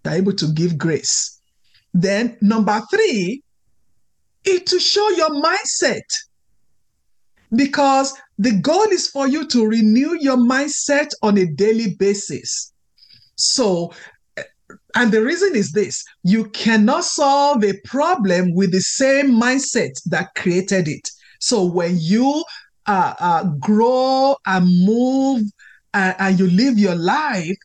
You 0.04 0.12
are 0.12 0.16
able 0.16 0.32
to 0.34 0.50
give 0.54 0.78
grace. 0.78 1.40
Then, 1.92 2.38
number 2.40 2.80
three, 2.90 3.42
it 4.48 4.66
to 4.66 4.80
show 4.80 5.08
your 5.10 5.30
mindset 5.30 6.02
because 7.54 8.14
the 8.38 8.52
goal 8.60 8.86
is 8.90 9.08
for 9.08 9.26
you 9.26 9.46
to 9.48 9.66
renew 9.66 10.16
your 10.20 10.36
mindset 10.36 11.08
on 11.22 11.38
a 11.38 11.46
daily 11.46 11.94
basis. 11.98 12.72
So, 13.36 13.92
and 14.94 15.12
the 15.12 15.22
reason 15.22 15.54
is 15.54 15.72
this 15.72 16.04
you 16.24 16.46
cannot 16.50 17.04
solve 17.04 17.64
a 17.64 17.74
problem 17.84 18.54
with 18.54 18.72
the 18.72 18.80
same 18.80 19.30
mindset 19.30 19.92
that 20.06 20.34
created 20.34 20.88
it. 20.88 21.08
So, 21.40 21.64
when 21.64 21.96
you 21.98 22.44
uh, 22.86 23.14
uh, 23.18 23.44
grow 23.60 24.36
and 24.46 24.66
move 24.84 25.42
uh, 25.94 26.14
and 26.18 26.38
you 26.38 26.50
live 26.50 26.78
your 26.78 26.96
life, 26.96 27.56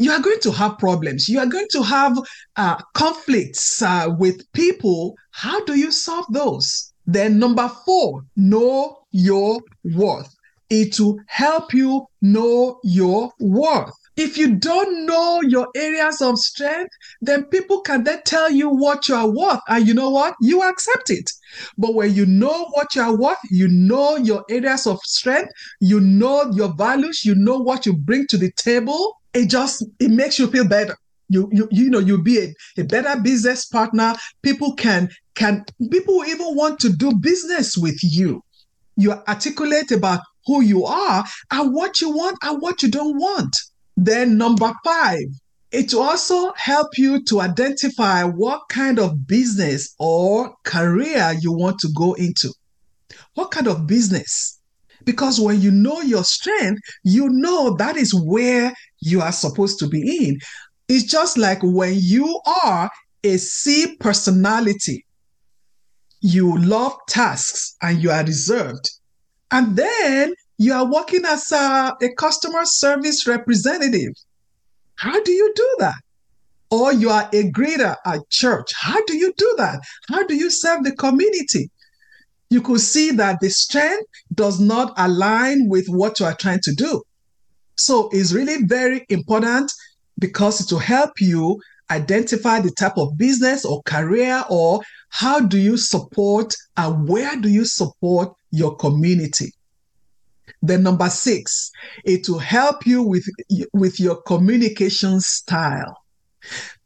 you 0.00 0.10
are 0.10 0.20
going 0.20 0.40
to 0.40 0.50
have 0.50 0.78
problems. 0.78 1.28
You 1.28 1.40
are 1.40 1.46
going 1.46 1.68
to 1.72 1.82
have 1.82 2.16
uh, 2.56 2.76
conflicts 2.94 3.82
uh, 3.82 4.08
with 4.18 4.50
people. 4.54 5.14
How 5.32 5.62
do 5.66 5.78
you 5.78 5.92
solve 5.92 6.24
those? 6.30 6.94
Then, 7.06 7.38
number 7.38 7.68
four, 7.84 8.24
know 8.34 8.96
your 9.12 9.60
worth. 9.84 10.34
It 10.70 10.98
will 10.98 11.18
help 11.26 11.74
you 11.74 12.06
know 12.22 12.78
your 12.82 13.30
worth. 13.40 13.92
If 14.16 14.38
you 14.38 14.56
don't 14.56 15.04
know 15.04 15.42
your 15.42 15.68
areas 15.76 16.22
of 16.22 16.38
strength, 16.38 16.92
then 17.20 17.44
people 17.44 17.82
can 17.82 18.04
then 18.04 18.22
tell 18.24 18.50
you 18.50 18.70
what 18.70 19.06
you 19.06 19.14
are 19.14 19.30
worth. 19.30 19.60
And 19.68 19.86
you 19.86 19.92
know 19.92 20.08
what? 20.08 20.34
You 20.40 20.62
accept 20.62 21.10
it. 21.10 21.30
But 21.76 21.94
when 21.94 22.14
you 22.14 22.24
know 22.24 22.68
what 22.72 22.94
you 22.94 23.02
are 23.02 23.16
worth, 23.16 23.38
you 23.50 23.68
know 23.68 24.16
your 24.16 24.44
areas 24.48 24.86
of 24.86 24.98
strength, 25.04 25.52
you 25.80 26.00
know 26.00 26.50
your 26.54 26.72
values, 26.74 27.22
you 27.22 27.34
know 27.34 27.58
what 27.58 27.84
you 27.84 27.92
bring 27.92 28.26
to 28.28 28.38
the 28.38 28.50
table, 28.52 29.19
it 29.34 29.46
just 29.48 29.84
it 29.98 30.10
makes 30.10 30.38
you 30.38 30.46
feel 30.48 30.66
better. 30.66 30.96
You 31.28 31.48
you 31.52 31.68
you 31.70 31.90
know 31.90 31.98
you'll 31.98 32.22
be 32.22 32.38
a, 32.38 32.54
a 32.78 32.84
better 32.84 33.20
business 33.20 33.66
partner. 33.66 34.14
People 34.42 34.74
can 34.74 35.08
can 35.34 35.64
people 35.90 36.24
even 36.24 36.54
want 36.56 36.80
to 36.80 36.90
do 36.90 37.14
business 37.14 37.76
with 37.76 37.98
you. 38.02 38.42
You 38.96 39.12
articulate 39.28 39.92
about 39.92 40.20
who 40.46 40.62
you 40.62 40.84
are 40.84 41.24
and 41.50 41.74
what 41.74 42.00
you 42.00 42.10
want 42.10 42.38
and 42.42 42.60
what 42.60 42.82
you 42.82 42.90
don't 42.90 43.16
want. 43.16 43.54
Then 43.96 44.36
number 44.36 44.72
five 44.84 45.26
it 45.72 45.94
also 45.94 46.52
help 46.56 46.88
you 46.98 47.22
to 47.24 47.40
identify 47.40 48.24
what 48.24 48.62
kind 48.68 48.98
of 48.98 49.26
business 49.26 49.94
or 49.98 50.54
career 50.64 51.34
you 51.40 51.52
want 51.52 51.78
to 51.80 51.88
go 51.94 52.14
into. 52.14 52.52
What 53.34 53.52
kind 53.52 53.68
of 53.68 53.86
business? 53.86 54.58
Because 55.04 55.40
when 55.40 55.60
you 55.60 55.70
know 55.70 56.00
your 56.00 56.24
strength, 56.24 56.82
you 57.04 57.28
know 57.30 57.76
that 57.76 57.96
is 57.96 58.12
where 58.12 58.74
you 59.00 59.20
are 59.20 59.32
supposed 59.32 59.78
to 59.80 59.88
be 59.88 60.28
in. 60.28 60.38
It's 60.88 61.04
just 61.04 61.38
like 61.38 61.60
when 61.62 61.94
you 61.96 62.40
are 62.64 62.90
a 63.24 63.36
C 63.36 63.96
personality, 63.96 65.04
you 66.20 66.58
love 66.58 66.96
tasks 67.08 67.76
and 67.82 68.02
you 68.02 68.10
are 68.10 68.24
reserved. 68.24 68.90
And 69.50 69.76
then 69.76 70.34
you 70.58 70.72
are 70.72 70.84
working 70.84 71.24
as 71.24 71.50
a, 71.52 71.94
a 72.02 72.14
customer 72.16 72.64
service 72.64 73.26
representative. 73.26 74.12
How 74.96 75.22
do 75.22 75.32
you 75.32 75.52
do 75.56 75.76
that? 75.78 76.00
Or 76.70 76.92
you 76.92 77.10
are 77.10 77.28
a 77.32 77.50
greeter 77.50 77.96
at 78.04 78.28
church. 78.30 78.70
How 78.78 79.02
do 79.06 79.16
you 79.16 79.32
do 79.36 79.54
that? 79.56 79.80
How 80.08 80.24
do 80.26 80.34
you 80.34 80.50
serve 80.50 80.84
the 80.84 80.92
community? 80.92 81.70
You 82.50 82.60
could 82.60 82.80
see 82.80 83.10
that 83.12 83.38
the 83.40 83.48
strength 83.48 84.06
does 84.34 84.60
not 84.60 84.92
align 84.98 85.68
with 85.68 85.86
what 85.88 86.20
you 86.20 86.26
are 86.26 86.34
trying 86.34 86.60
to 86.64 86.74
do. 86.74 87.02
So 87.80 88.08
it's 88.12 88.32
really 88.32 88.64
very 88.64 89.06
important 89.08 89.72
because 90.18 90.60
it 90.60 90.70
will 90.70 90.80
help 90.80 91.20
you 91.20 91.60
identify 91.90 92.60
the 92.60 92.70
type 92.70 92.96
of 92.96 93.16
business 93.16 93.64
or 93.64 93.82
career 93.82 94.44
or 94.48 94.80
how 95.08 95.40
do 95.40 95.58
you 95.58 95.76
support 95.76 96.54
and 96.76 97.08
where 97.08 97.36
do 97.36 97.48
you 97.48 97.64
support 97.64 98.32
your 98.50 98.76
community. 98.76 99.52
Then 100.62 100.82
number 100.82 101.08
six, 101.08 101.70
it 102.04 102.28
will 102.28 102.38
help 102.38 102.86
you 102.86 103.02
with, 103.02 103.24
with 103.72 103.98
your 103.98 104.20
communication 104.22 105.20
style. 105.20 105.96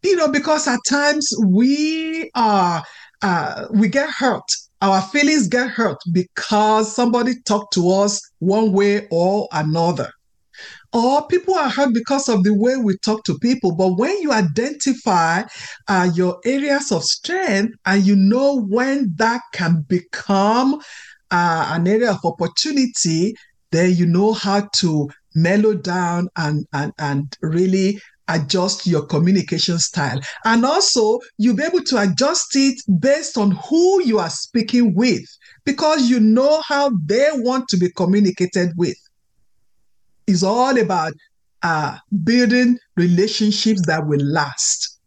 You 0.02 0.16
know, 0.16 0.28
because 0.28 0.68
at 0.68 0.80
times 0.88 1.28
we 1.44 2.30
are 2.34 2.82
uh, 3.22 3.66
we 3.70 3.88
get 3.88 4.10
hurt. 4.10 4.44
Our 4.82 5.00
feelings 5.00 5.48
get 5.48 5.70
hurt 5.70 5.96
because 6.12 6.94
somebody 6.94 7.40
talked 7.42 7.72
to 7.74 7.90
us 7.90 8.20
one 8.38 8.72
way 8.72 9.08
or 9.10 9.48
another 9.52 10.10
or 10.94 11.26
people 11.26 11.56
are 11.56 11.68
hurt 11.68 11.92
because 11.92 12.28
of 12.28 12.44
the 12.44 12.54
way 12.54 12.76
we 12.76 12.96
talk 12.98 13.24
to 13.24 13.36
people. 13.40 13.74
But 13.74 13.98
when 13.98 14.16
you 14.22 14.32
identify 14.32 15.42
uh, 15.88 16.10
your 16.14 16.38
areas 16.44 16.92
of 16.92 17.02
strength 17.02 17.74
and 17.84 18.06
you 18.06 18.14
know 18.14 18.62
when 18.62 19.12
that 19.16 19.40
can 19.52 19.84
become 19.88 20.80
uh, 21.32 21.68
an 21.72 21.88
area 21.88 22.12
of 22.12 22.24
opportunity, 22.24 23.34
then 23.72 23.96
you 23.96 24.06
know 24.06 24.32
how 24.32 24.68
to 24.76 25.08
mellow 25.34 25.74
down 25.74 26.28
and, 26.36 26.64
and, 26.72 26.92
and 27.00 27.36
really 27.42 28.00
adjust 28.28 28.86
your 28.86 29.04
communication 29.04 29.80
style. 29.80 30.20
And 30.44 30.64
also, 30.64 31.18
you'll 31.38 31.56
be 31.56 31.64
able 31.64 31.82
to 31.82 32.00
adjust 32.00 32.54
it 32.54 32.80
based 33.00 33.36
on 33.36 33.50
who 33.50 34.00
you 34.04 34.20
are 34.20 34.30
speaking 34.30 34.94
with 34.94 35.24
because 35.64 36.08
you 36.08 36.20
know 36.20 36.62
how 36.64 36.92
they 37.04 37.28
want 37.32 37.68
to 37.70 37.76
be 37.76 37.90
communicated 37.90 38.70
with 38.76 38.96
is 40.26 40.42
all 40.42 40.78
about 40.78 41.12
uh, 41.62 41.96
building 42.22 42.78
relationships 42.96 43.86
that 43.86 44.06
will 44.06 44.24
last. 44.24 44.98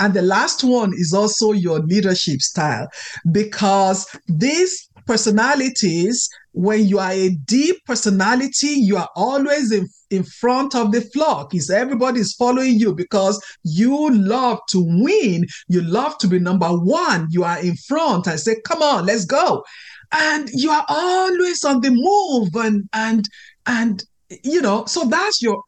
And 0.00 0.14
the 0.14 0.22
last 0.22 0.62
one 0.62 0.92
is 0.94 1.12
also 1.12 1.52
your 1.52 1.80
leadership 1.80 2.40
style 2.40 2.86
because 3.32 4.06
these 4.28 4.88
personalities, 5.06 6.28
when 6.52 6.86
you 6.86 6.98
are 6.98 7.10
a 7.10 7.30
D 7.30 7.76
personality, 7.84 8.68
you 8.68 8.96
are 8.96 9.08
always 9.16 9.72
in, 9.72 9.88
in 10.10 10.22
front 10.22 10.76
of 10.76 10.92
the 10.92 11.00
flock. 11.00 11.54
Is 11.54 11.70
everybody 11.70 12.20
is 12.20 12.34
following 12.34 12.78
you 12.78 12.94
because 12.94 13.42
you 13.64 14.10
love 14.12 14.60
to 14.68 14.84
win. 15.02 15.46
You 15.68 15.80
love 15.80 16.18
to 16.18 16.28
be 16.28 16.38
number 16.38 16.68
one. 16.68 17.26
You 17.30 17.42
are 17.42 17.58
in 17.58 17.74
front 17.74 18.26
and 18.26 18.38
say, 18.38 18.60
come 18.64 18.82
on, 18.82 19.06
let's 19.06 19.24
go. 19.24 19.64
And 20.12 20.48
you 20.52 20.70
are 20.70 20.84
always 20.88 21.64
on 21.64 21.80
the 21.80 21.90
move 21.90 22.54
and 22.54 22.88
and 22.92 23.24
and 23.66 24.04
you 24.42 24.60
know, 24.60 24.84
so 24.86 25.04
that's 25.04 25.42
your 25.42 25.62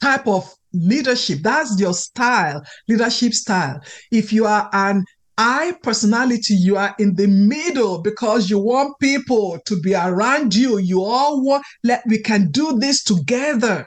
type 0.00 0.26
of 0.26 0.52
leadership. 0.72 1.40
That's 1.42 1.78
your 1.80 1.94
style, 1.94 2.62
leadership 2.88 3.34
style. 3.34 3.80
If 4.10 4.32
you 4.32 4.46
are 4.46 4.68
an 4.72 5.04
I 5.38 5.74
personality, 5.82 6.54
you 6.54 6.76
are 6.76 6.94
in 6.98 7.14
the 7.14 7.26
middle 7.26 8.02
because 8.02 8.50
you 8.50 8.58
want 8.58 8.98
people 9.00 9.58
to 9.64 9.80
be 9.80 9.94
around 9.94 10.54
you. 10.54 10.78
You 10.78 11.02
all 11.02 11.42
want, 11.42 11.64
let 11.82 12.02
we 12.06 12.18
can 12.18 12.50
do 12.50 12.78
this 12.78 13.02
together. 13.02 13.86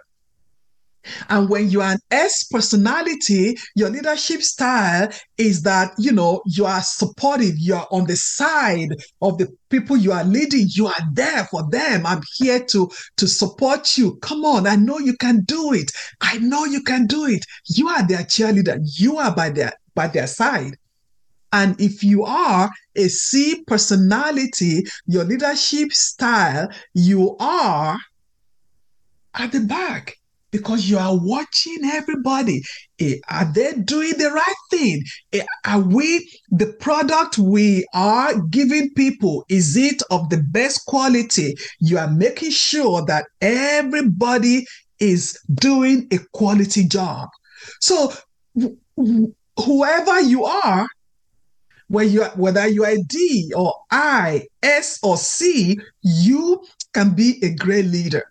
And 1.29 1.49
when 1.49 1.69
you 1.69 1.81
are 1.81 1.91
an 1.91 1.99
S 2.11 2.45
personality, 2.45 3.57
your 3.75 3.89
leadership 3.89 4.41
style 4.41 5.09
is 5.37 5.61
that, 5.63 5.91
you 5.97 6.11
know, 6.11 6.41
you 6.45 6.65
are 6.65 6.81
supportive, 6.81 7.55
you 7.57 7.75
are 7.75 7.87
on 7.91 8.05
the 8.05 8.15
side 8.15 8.89
of 9.21 9.37
the 9.37 9.47
people 9.69 9.97
you 9.97 10.11
are 10.11 10.23
leading, 10.23 10.67
you 10.69 10.87
are 10.87 11.01
there 11.13 11.45
for 11.45 11.69
them. 11.69 12.05
I'm 12.05 12.21
here 12.37 12.63
to, 12.71 12.89
to 13.17 13.27
support 13.27 13.97
you. 13.97 14.17
Come 14.21 14.45
on, 14.45 14.67
I 14.67 14.75
know 14.75 14.99
you 14.99 15.15
can 15.17 15.43
do 15.45 15.73
it. 15.73 15.91
I 16.21 16.37
know 16.37 16.65
you 16.65 16.81
can 16.81 17.07
do 17.07 17.25
it. 17.25 17.45
You 17.65 17.89
are 17.89 18.07
their 18.07 18.23
cheerleader, 18.23 18.79
you 18.97 19.17
are 19.17 19.35
by 19.35 19.49
their 19.49 19.73
by 19.95 20.07
their 20.07 20.27
side. 20.27 20.75
And 21.51 21.79
if 21.79 22.03
you 22.03 22.23
are 22.23 22.71
a 22.95 23.07
C 23.07 23.63
personality, 23.67 24.85
your 25.05 25.23
leadership 25.23 25.91
style, 25.91 26.69
you 26.95 27.35
are 27.39 27.95
at 29.35 29.51
the 29.51 29.59
back 29.59 30.15
because 30.53 30.87
you 30.87 30.99
are 30.99 31.17
watching 31.19 31.79
everybody. 31.83 32.61
Eh, 32.99 33.15
are 33.29 33.51
they 33.53 33.73
doing 33.73 34.13
the 34.19 34.29
right 34.29 34.55
thing? 34.69 35.03
Eh, 35.33 35.43
are 35.65 35.81
we, 35.81 36.29
the 36.51 36.67
product 36.79 37.39
we 37.39 37.85
are 37.93 38.39
giving 38.51 38.93
people, 38.93 39.43
is 39.49 39.75
it 39.75 40.01
of 40.11 40.29
the 40.29 40.37
best 40.51 40.85
quality? 40.85 41.55
You 41.79 41.97
are 41.97 42.09
making 42.09 42.51
sure 42.51 43.03
that 43.07 43.25
everybody 43.41 44.65
is 44.99 45.37
doing 45.55 46.07
a 46.11 46.19
quality 46.33 46.87
job. 46.87 47.29
So, 47.81 48.13
whoever 49.57 50.21
you 50.21 50.45
are, 50.45 50.87
whether 51.87 52.09
you 52.09 52.23
are, 52.23 52.31
whether 52.35 52.67
you 52.67 52.85
are 52.85 52.95
D 53.07 53.51
or 53.55 53.73
I, 53.89 54.45
S 54.61 54.99
or 55.01 55.17
C, 55.17 55.79
you 56.03 56.63
can 56.93 57.15
be 57.15 57.39
a 57.43 57.55
great 57.55 57.85
leader 57.85 58.23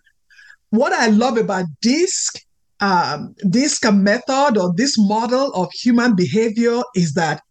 what 0.73 0.91
I 0.91 1.05
love 1.05 1.37
about 1.37 1.65
DISC, 1.83 2.39
um, 2.79 3.35
DISC 3.47 3.93
method 3.93 4.57
or 4.57 4.73
this 4.75 4.95
model 4.97 5.51
of 5.53 5.69
human 5.71 6.15
behavior 6.15 6.81
is 6.95 7.13
that 7.13 7.43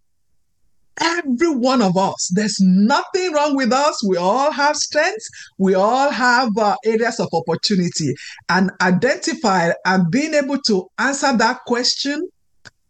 every 1.01 1.55
one 1.55 1.83
of 1.83 1.97
us, 1.97 2.33
there's 2.35 2.57
nothing 2.61 3.33
wrong 3.33 3.55
with 3.55 3.73
us. 3.73 4.05
We 4.09 4.17
all 4.17 4.51
have 4.51 4.75
strengths. 4.75 5.29
We 5.57 5.75
all 5.75 6.11
have 6.11 6.49
uh, 6.59 6.75
areas 6.85 7.21
of 7.21 7.29
opportunity 7.33 8.13
and 8.49 8.73
identify 8.81 9.71
and 9.85 10.11
being 10.11 10.35
able 10.35 10.59
to 10.67 10.89
answer 10.99 11.33
that 11.37 11.61
question, 11.65 12.29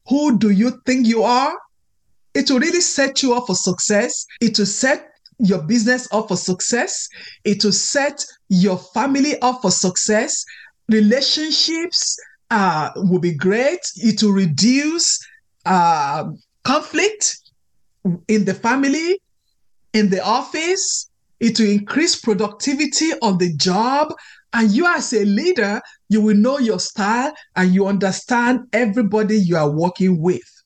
who 0.09 0.39
do 0.39 0.49
you 0.49 0.81
think 0.87 1.07
you 1.07 1.25
are? 1.25 1.53
It 2.33 2.51
will 2.51 2.61
really 2.61 2.81
set 2.81 3.23
you 3.23 3.35
up 3.35 3.45
for 3.49 3.55
success. 3.55 4.25
It 4.41 4.59
will 4.59 4.65
set 4.65 5.12
your 5.43 5.63
business 5.63 6.09
up 6.13 6.29
for 6.29 6.37
success. 6.37 7.09
It 7.45 7.65
will 7.65 7.73
set 7.73 8.25
your 8.49 8.79
family 8.79 9.39
up 9.41 9.61
for 9.61 9.71
success. 9.71 10.45
Relationships 10.89 12.17
uh, 12.51 12.91
will 12.97 13.19
be 13.19 13.35
great. 13.35 13.81
It 13.97 14.23
will 14.23 14.33
reduce 14.33 15.19
uh, 15.67 16.25
conflict 16.65 17.39
in 18.29 18.45
the 18.45 18.55
family, 18.55 19.21
in 19.93 20.11
the 20.11 20.25
office. 20.25 21.11
It 21.41 21.59
will 21.59 21.71
increase 21.71 22.21
productivity 22.21 23.11
on 23.21 23.39
the 23.39 23.53
job. 23.57 24.15
And 24.53 24.71
you, 24.71 24.87
as 24.87 25.13
a 25.13 25.25
leader, 25.25 25.81
you 26.09 26.21
will 26.21 26.37
know 26.37 26.59
your 26.59 26.79
style 26.79 27.33
and 27.57 27.75
you 27.75 27.87
understand 27.87 28.61
everybody 28.73 29.39
you 29.39 29.57
are 29.57 29.71
working 29.71 30.21
with. 30.21 30.62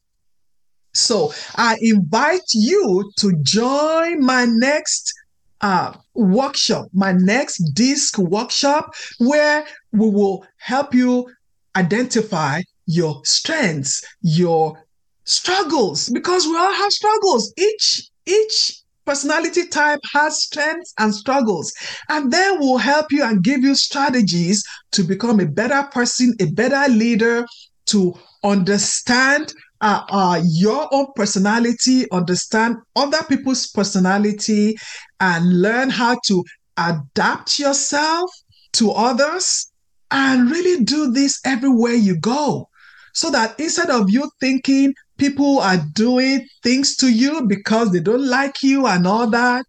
So 0.97 1.33
I 1.55 1.77
invite 1.81 2.49
you 2.55 3.11
to 3.19 3.33
join 3.43 4.25
my 4.25 4.47
next 4.47 5.13
uh, 5.61 5.93
workshop, 6.15 6.87
my 6.93 7.13
next 7.13 7.59
disc 7.75 8.19
workshop, 8.19 8.95
where 9.19 9.67
we 9.93 10.11
will 10.11 10.45
help 10.59 10.95
you 10.95 11.31
identify 11.77 12.63
your 12.87 13.21
strengths, 13.25 14.03
your 14.23 14.83
struggles, 15.25 16.09
because 16.09 16.47
we 16.47 16.57
all 16.57 16.73
have 16.73 16.93
struggles. 16.93 17.53
Each 17.57 18.11
each 18.27 18.81
personality 19.05 19.67
type 19.69 20.01
has 20.13 20.43
strengths 20.43 20.93
and 20.99 21.15
struggles, 21.15 21.73
and 22.09 22.33
then 22.33 22.59
we'll 22.59 22.79
help 22.79 23.13
you 23.13 23.23
and 23.23 23.43
give 23.43 23.61
you 23.61 23.75
strategies 23.75 24.65
to 24.93 25.03
become 25.03 25.41
a 25.41 25.47
better 25.47 25.89
person, 25.93 26.35
a 26.41 26.47
better 26.47 26.93
leader, 26.93 27.47
to 27.87 28.15
understand 28.43 29.53
uh, 29.81 30.03
uh, 30.09 30.41
your 30.45 30.89
own 30.93 31.07
personality, 31.15 32.11
understand 32.11 32.77
other 32.95 33.23
people's 33.29 33.67
personality, 33.69 34.77
and 35.21 35.61
learn 35.61 35.91
how 35.91 36.19
to 36.27 36.45
adapt 36.77 37.59
yourself 37.59 38.31
to 38.73 38.91
others 38.91 39.71
and 40.11 40.51
really 40.51 40.85
do 40.85 41.11
this 41.13 41.41
everywhere 41.45 41.95
you 41.95 42.19
go. 42.19 42.69
So 43.13 43.31
that 43.31 43.59
instead 43.59 43.91
of 43.91 44.11
you 44.11 44.31
thinking 44.41 44.95
people 45.17 45.61
are 45.61 45.79
doing 45.95 46.47
things 46.63 46.97
to 46.97 47.09
you 47.09 47.47
because 47.47 47.91
they 47.91 48.01
don't 48.01 48.27
like 48.27 48.63
you 48.63 48.87
and 48.87 49.07
all 49.07 49.29
that, 49.31 49.65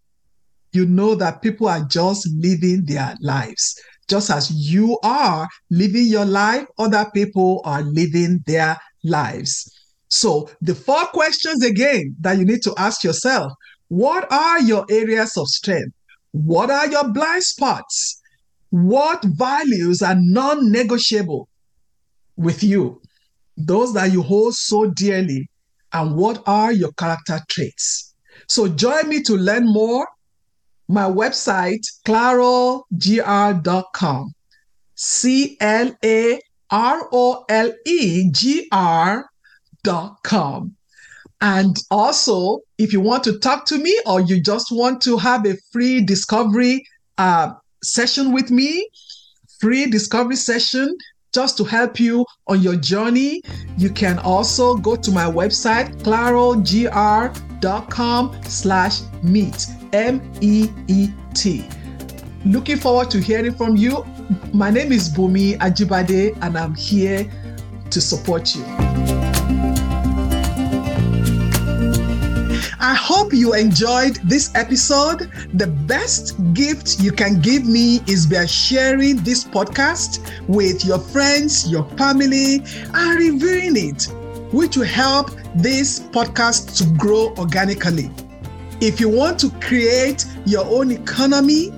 you 0.74 0.86
know 0.86 1.16
that 1.16 1.42
people 1.42 1.68
are 1.68 1.86
just 1.86 2.28
living 2.36 2.84
their 2.86 3.16
lives. 3.22 3.80
Just 4.10 4.30
as 4.30 4.52
you 4.52 5.00
are 5.04 5.48
living 5.70 6.08
your 6.08 6.26
life, 6.26 6.66
other 6.78 7.10
people 7.14 7.62
are 7.66 7.82
living 7.82 8.44
their 8.46 8.78
lives. 9.04 9.77
So, 10.10 10.50
the 10.62 10.74
four 10.74 11.06
questions 11.08 11.64
again 11.64 12.16
that 12.22 12.38
you 12.38 12.46
need 12.46 12.62
to 12.64 12.74
ask 12.78 13.04
yourself 13.04 13.52
what 13.90 14.32
are 14.32 14.62
your 14.62 14.86
areas 14.90 15.36
of 15.38 15.48
strength? 15.48 15.94
What 16.32 16.70
are 16.70 16.88
your 16.88 17.12
blind 17.12 17.44
spots? 17.44 18.22
What 18.70 19.24
values 19.24 20.02
are 20.02 20.16
non 20.18 20.72
negotiable 20.72 21.48
with 22.36 22.64
you? 22.64 23.02
Those 23.56 23.94
that 23.94 24.12
you 24.12 24.22
hold 24.22 24.56
so 24.56 24.92
dearly. 24.92 25.50
And 25.94 26.16
what 26.16 26.44
are 26.46 26.74
your 26.74 26.92
character 26.94 27.40
traits? 27.50 28.14
So, 28.48 28.68
join 28.68 29.10
me 29.10 29.24
to 29.24 29.36
learn 29.36 29.66
more. 29.66 30.08
My 30.90 31.04
website, 31.04 31.86
clarolegr.com. 32.06 34.34
C 34.96 35.58
L 35.60 35.96
A 36.04 36.40
R 36.72 37.10
O 37.12 37.46
L 37.48 37.72
E 37.86 38.32
G 38.32 38.68
R.com. 39.86 40.76
And 41.42 41.78
also, 41.92 42.62
if 42.78 42.92
you 42.92 43.00
want 43.00 43.24
to 43.26 43.38
talk 43.40 43.66
to 43.68 43.78
me 43.78 44.00
or 44.06 44.22
you 44.22 44.42
just 44.42 44.72
want 44.72 45.02
to 45.04 45.18
have 45.18 45.46
a 45.46 45.56
free 45.72 46.04
discovery 46.04 46.86
uh, 47.18 47.54
session 47.84 48.34
with 48.34 48.50
me, 48.50 48.90
free 49.60 49.86
discovery 49.88 50.36
session 50.36 50.98
just 51.34 51.58
to 51.58 51.64
help 51.64 52.00
you 52.00 52.26
on 52.48 52.62
your 52.62 52.76
journey, 52.76 53.42
you 53.78 53.92
can 53.92 54.18
also 54.20 54.76
go 54.76 54.96
to 54.96 55.12
my 55.12 55.26
website, 55.26 55.96
clarolegr.com 56.02 56.90
slash 58.44 59.02
meet, 59.22 59.68
M-E-E-T. 59.94 61.66
Looking 62.46 62.78
forward 62.78 63.12
to 63.12 63.20
hearing 63.20 63.54
from 63.54 63.76
you. 63.76 64.04
My 64.54 64.72
name 64.72 64.92
is 64.92 65.10
Bunmi 65.10 65.58
Ajibade, 65.60 66.36
and 66.42 66.58
I'm 66.58 66.74
here 66.76 67.30
to 67.92 68.02
support 68.02 68.56
you. 68.56 69.27
I 72.80 72.94
hope 72.94 73.34
you 73.34 73.56
enjoyed 73.56 74.18
this 74.26 74.54
episode. 74.54 75.32
The 75.56 75.66
best 75.66 76.36
gift 76.54 77.00
you 77.00 77.12
can 77.12 77.42
give 77.42 77.66
me 77.66 78.02
is 78.06 78.28
by 78.28 78.46
sharing 78.46 79.18
this 79.18 79.44
podcast 79.44 80.20
with 80.48 80.86
your 80.86 81.00
friends, 81.00 81.72
your 81.72 81.86
family, 81.98 82.64
and 82.94 83.20
reviewing 83.20 83.78
it, 83.78 84.04
which 84.54 84.78
will 84.78 84.86
help 84.86 85.32
this 85.56 86.00
podcast 86.00 86.78
to 86.78 87.00
grow 87.00 87.34
organically. 87.38 88.12
If 88.80 89.00
you 89.00 89.10
want 89.10 89.40
to 89.40 89.50
create 89.60 90.26
your 90.46 90.66
own 90.66 90.92
economy 90.92 91.70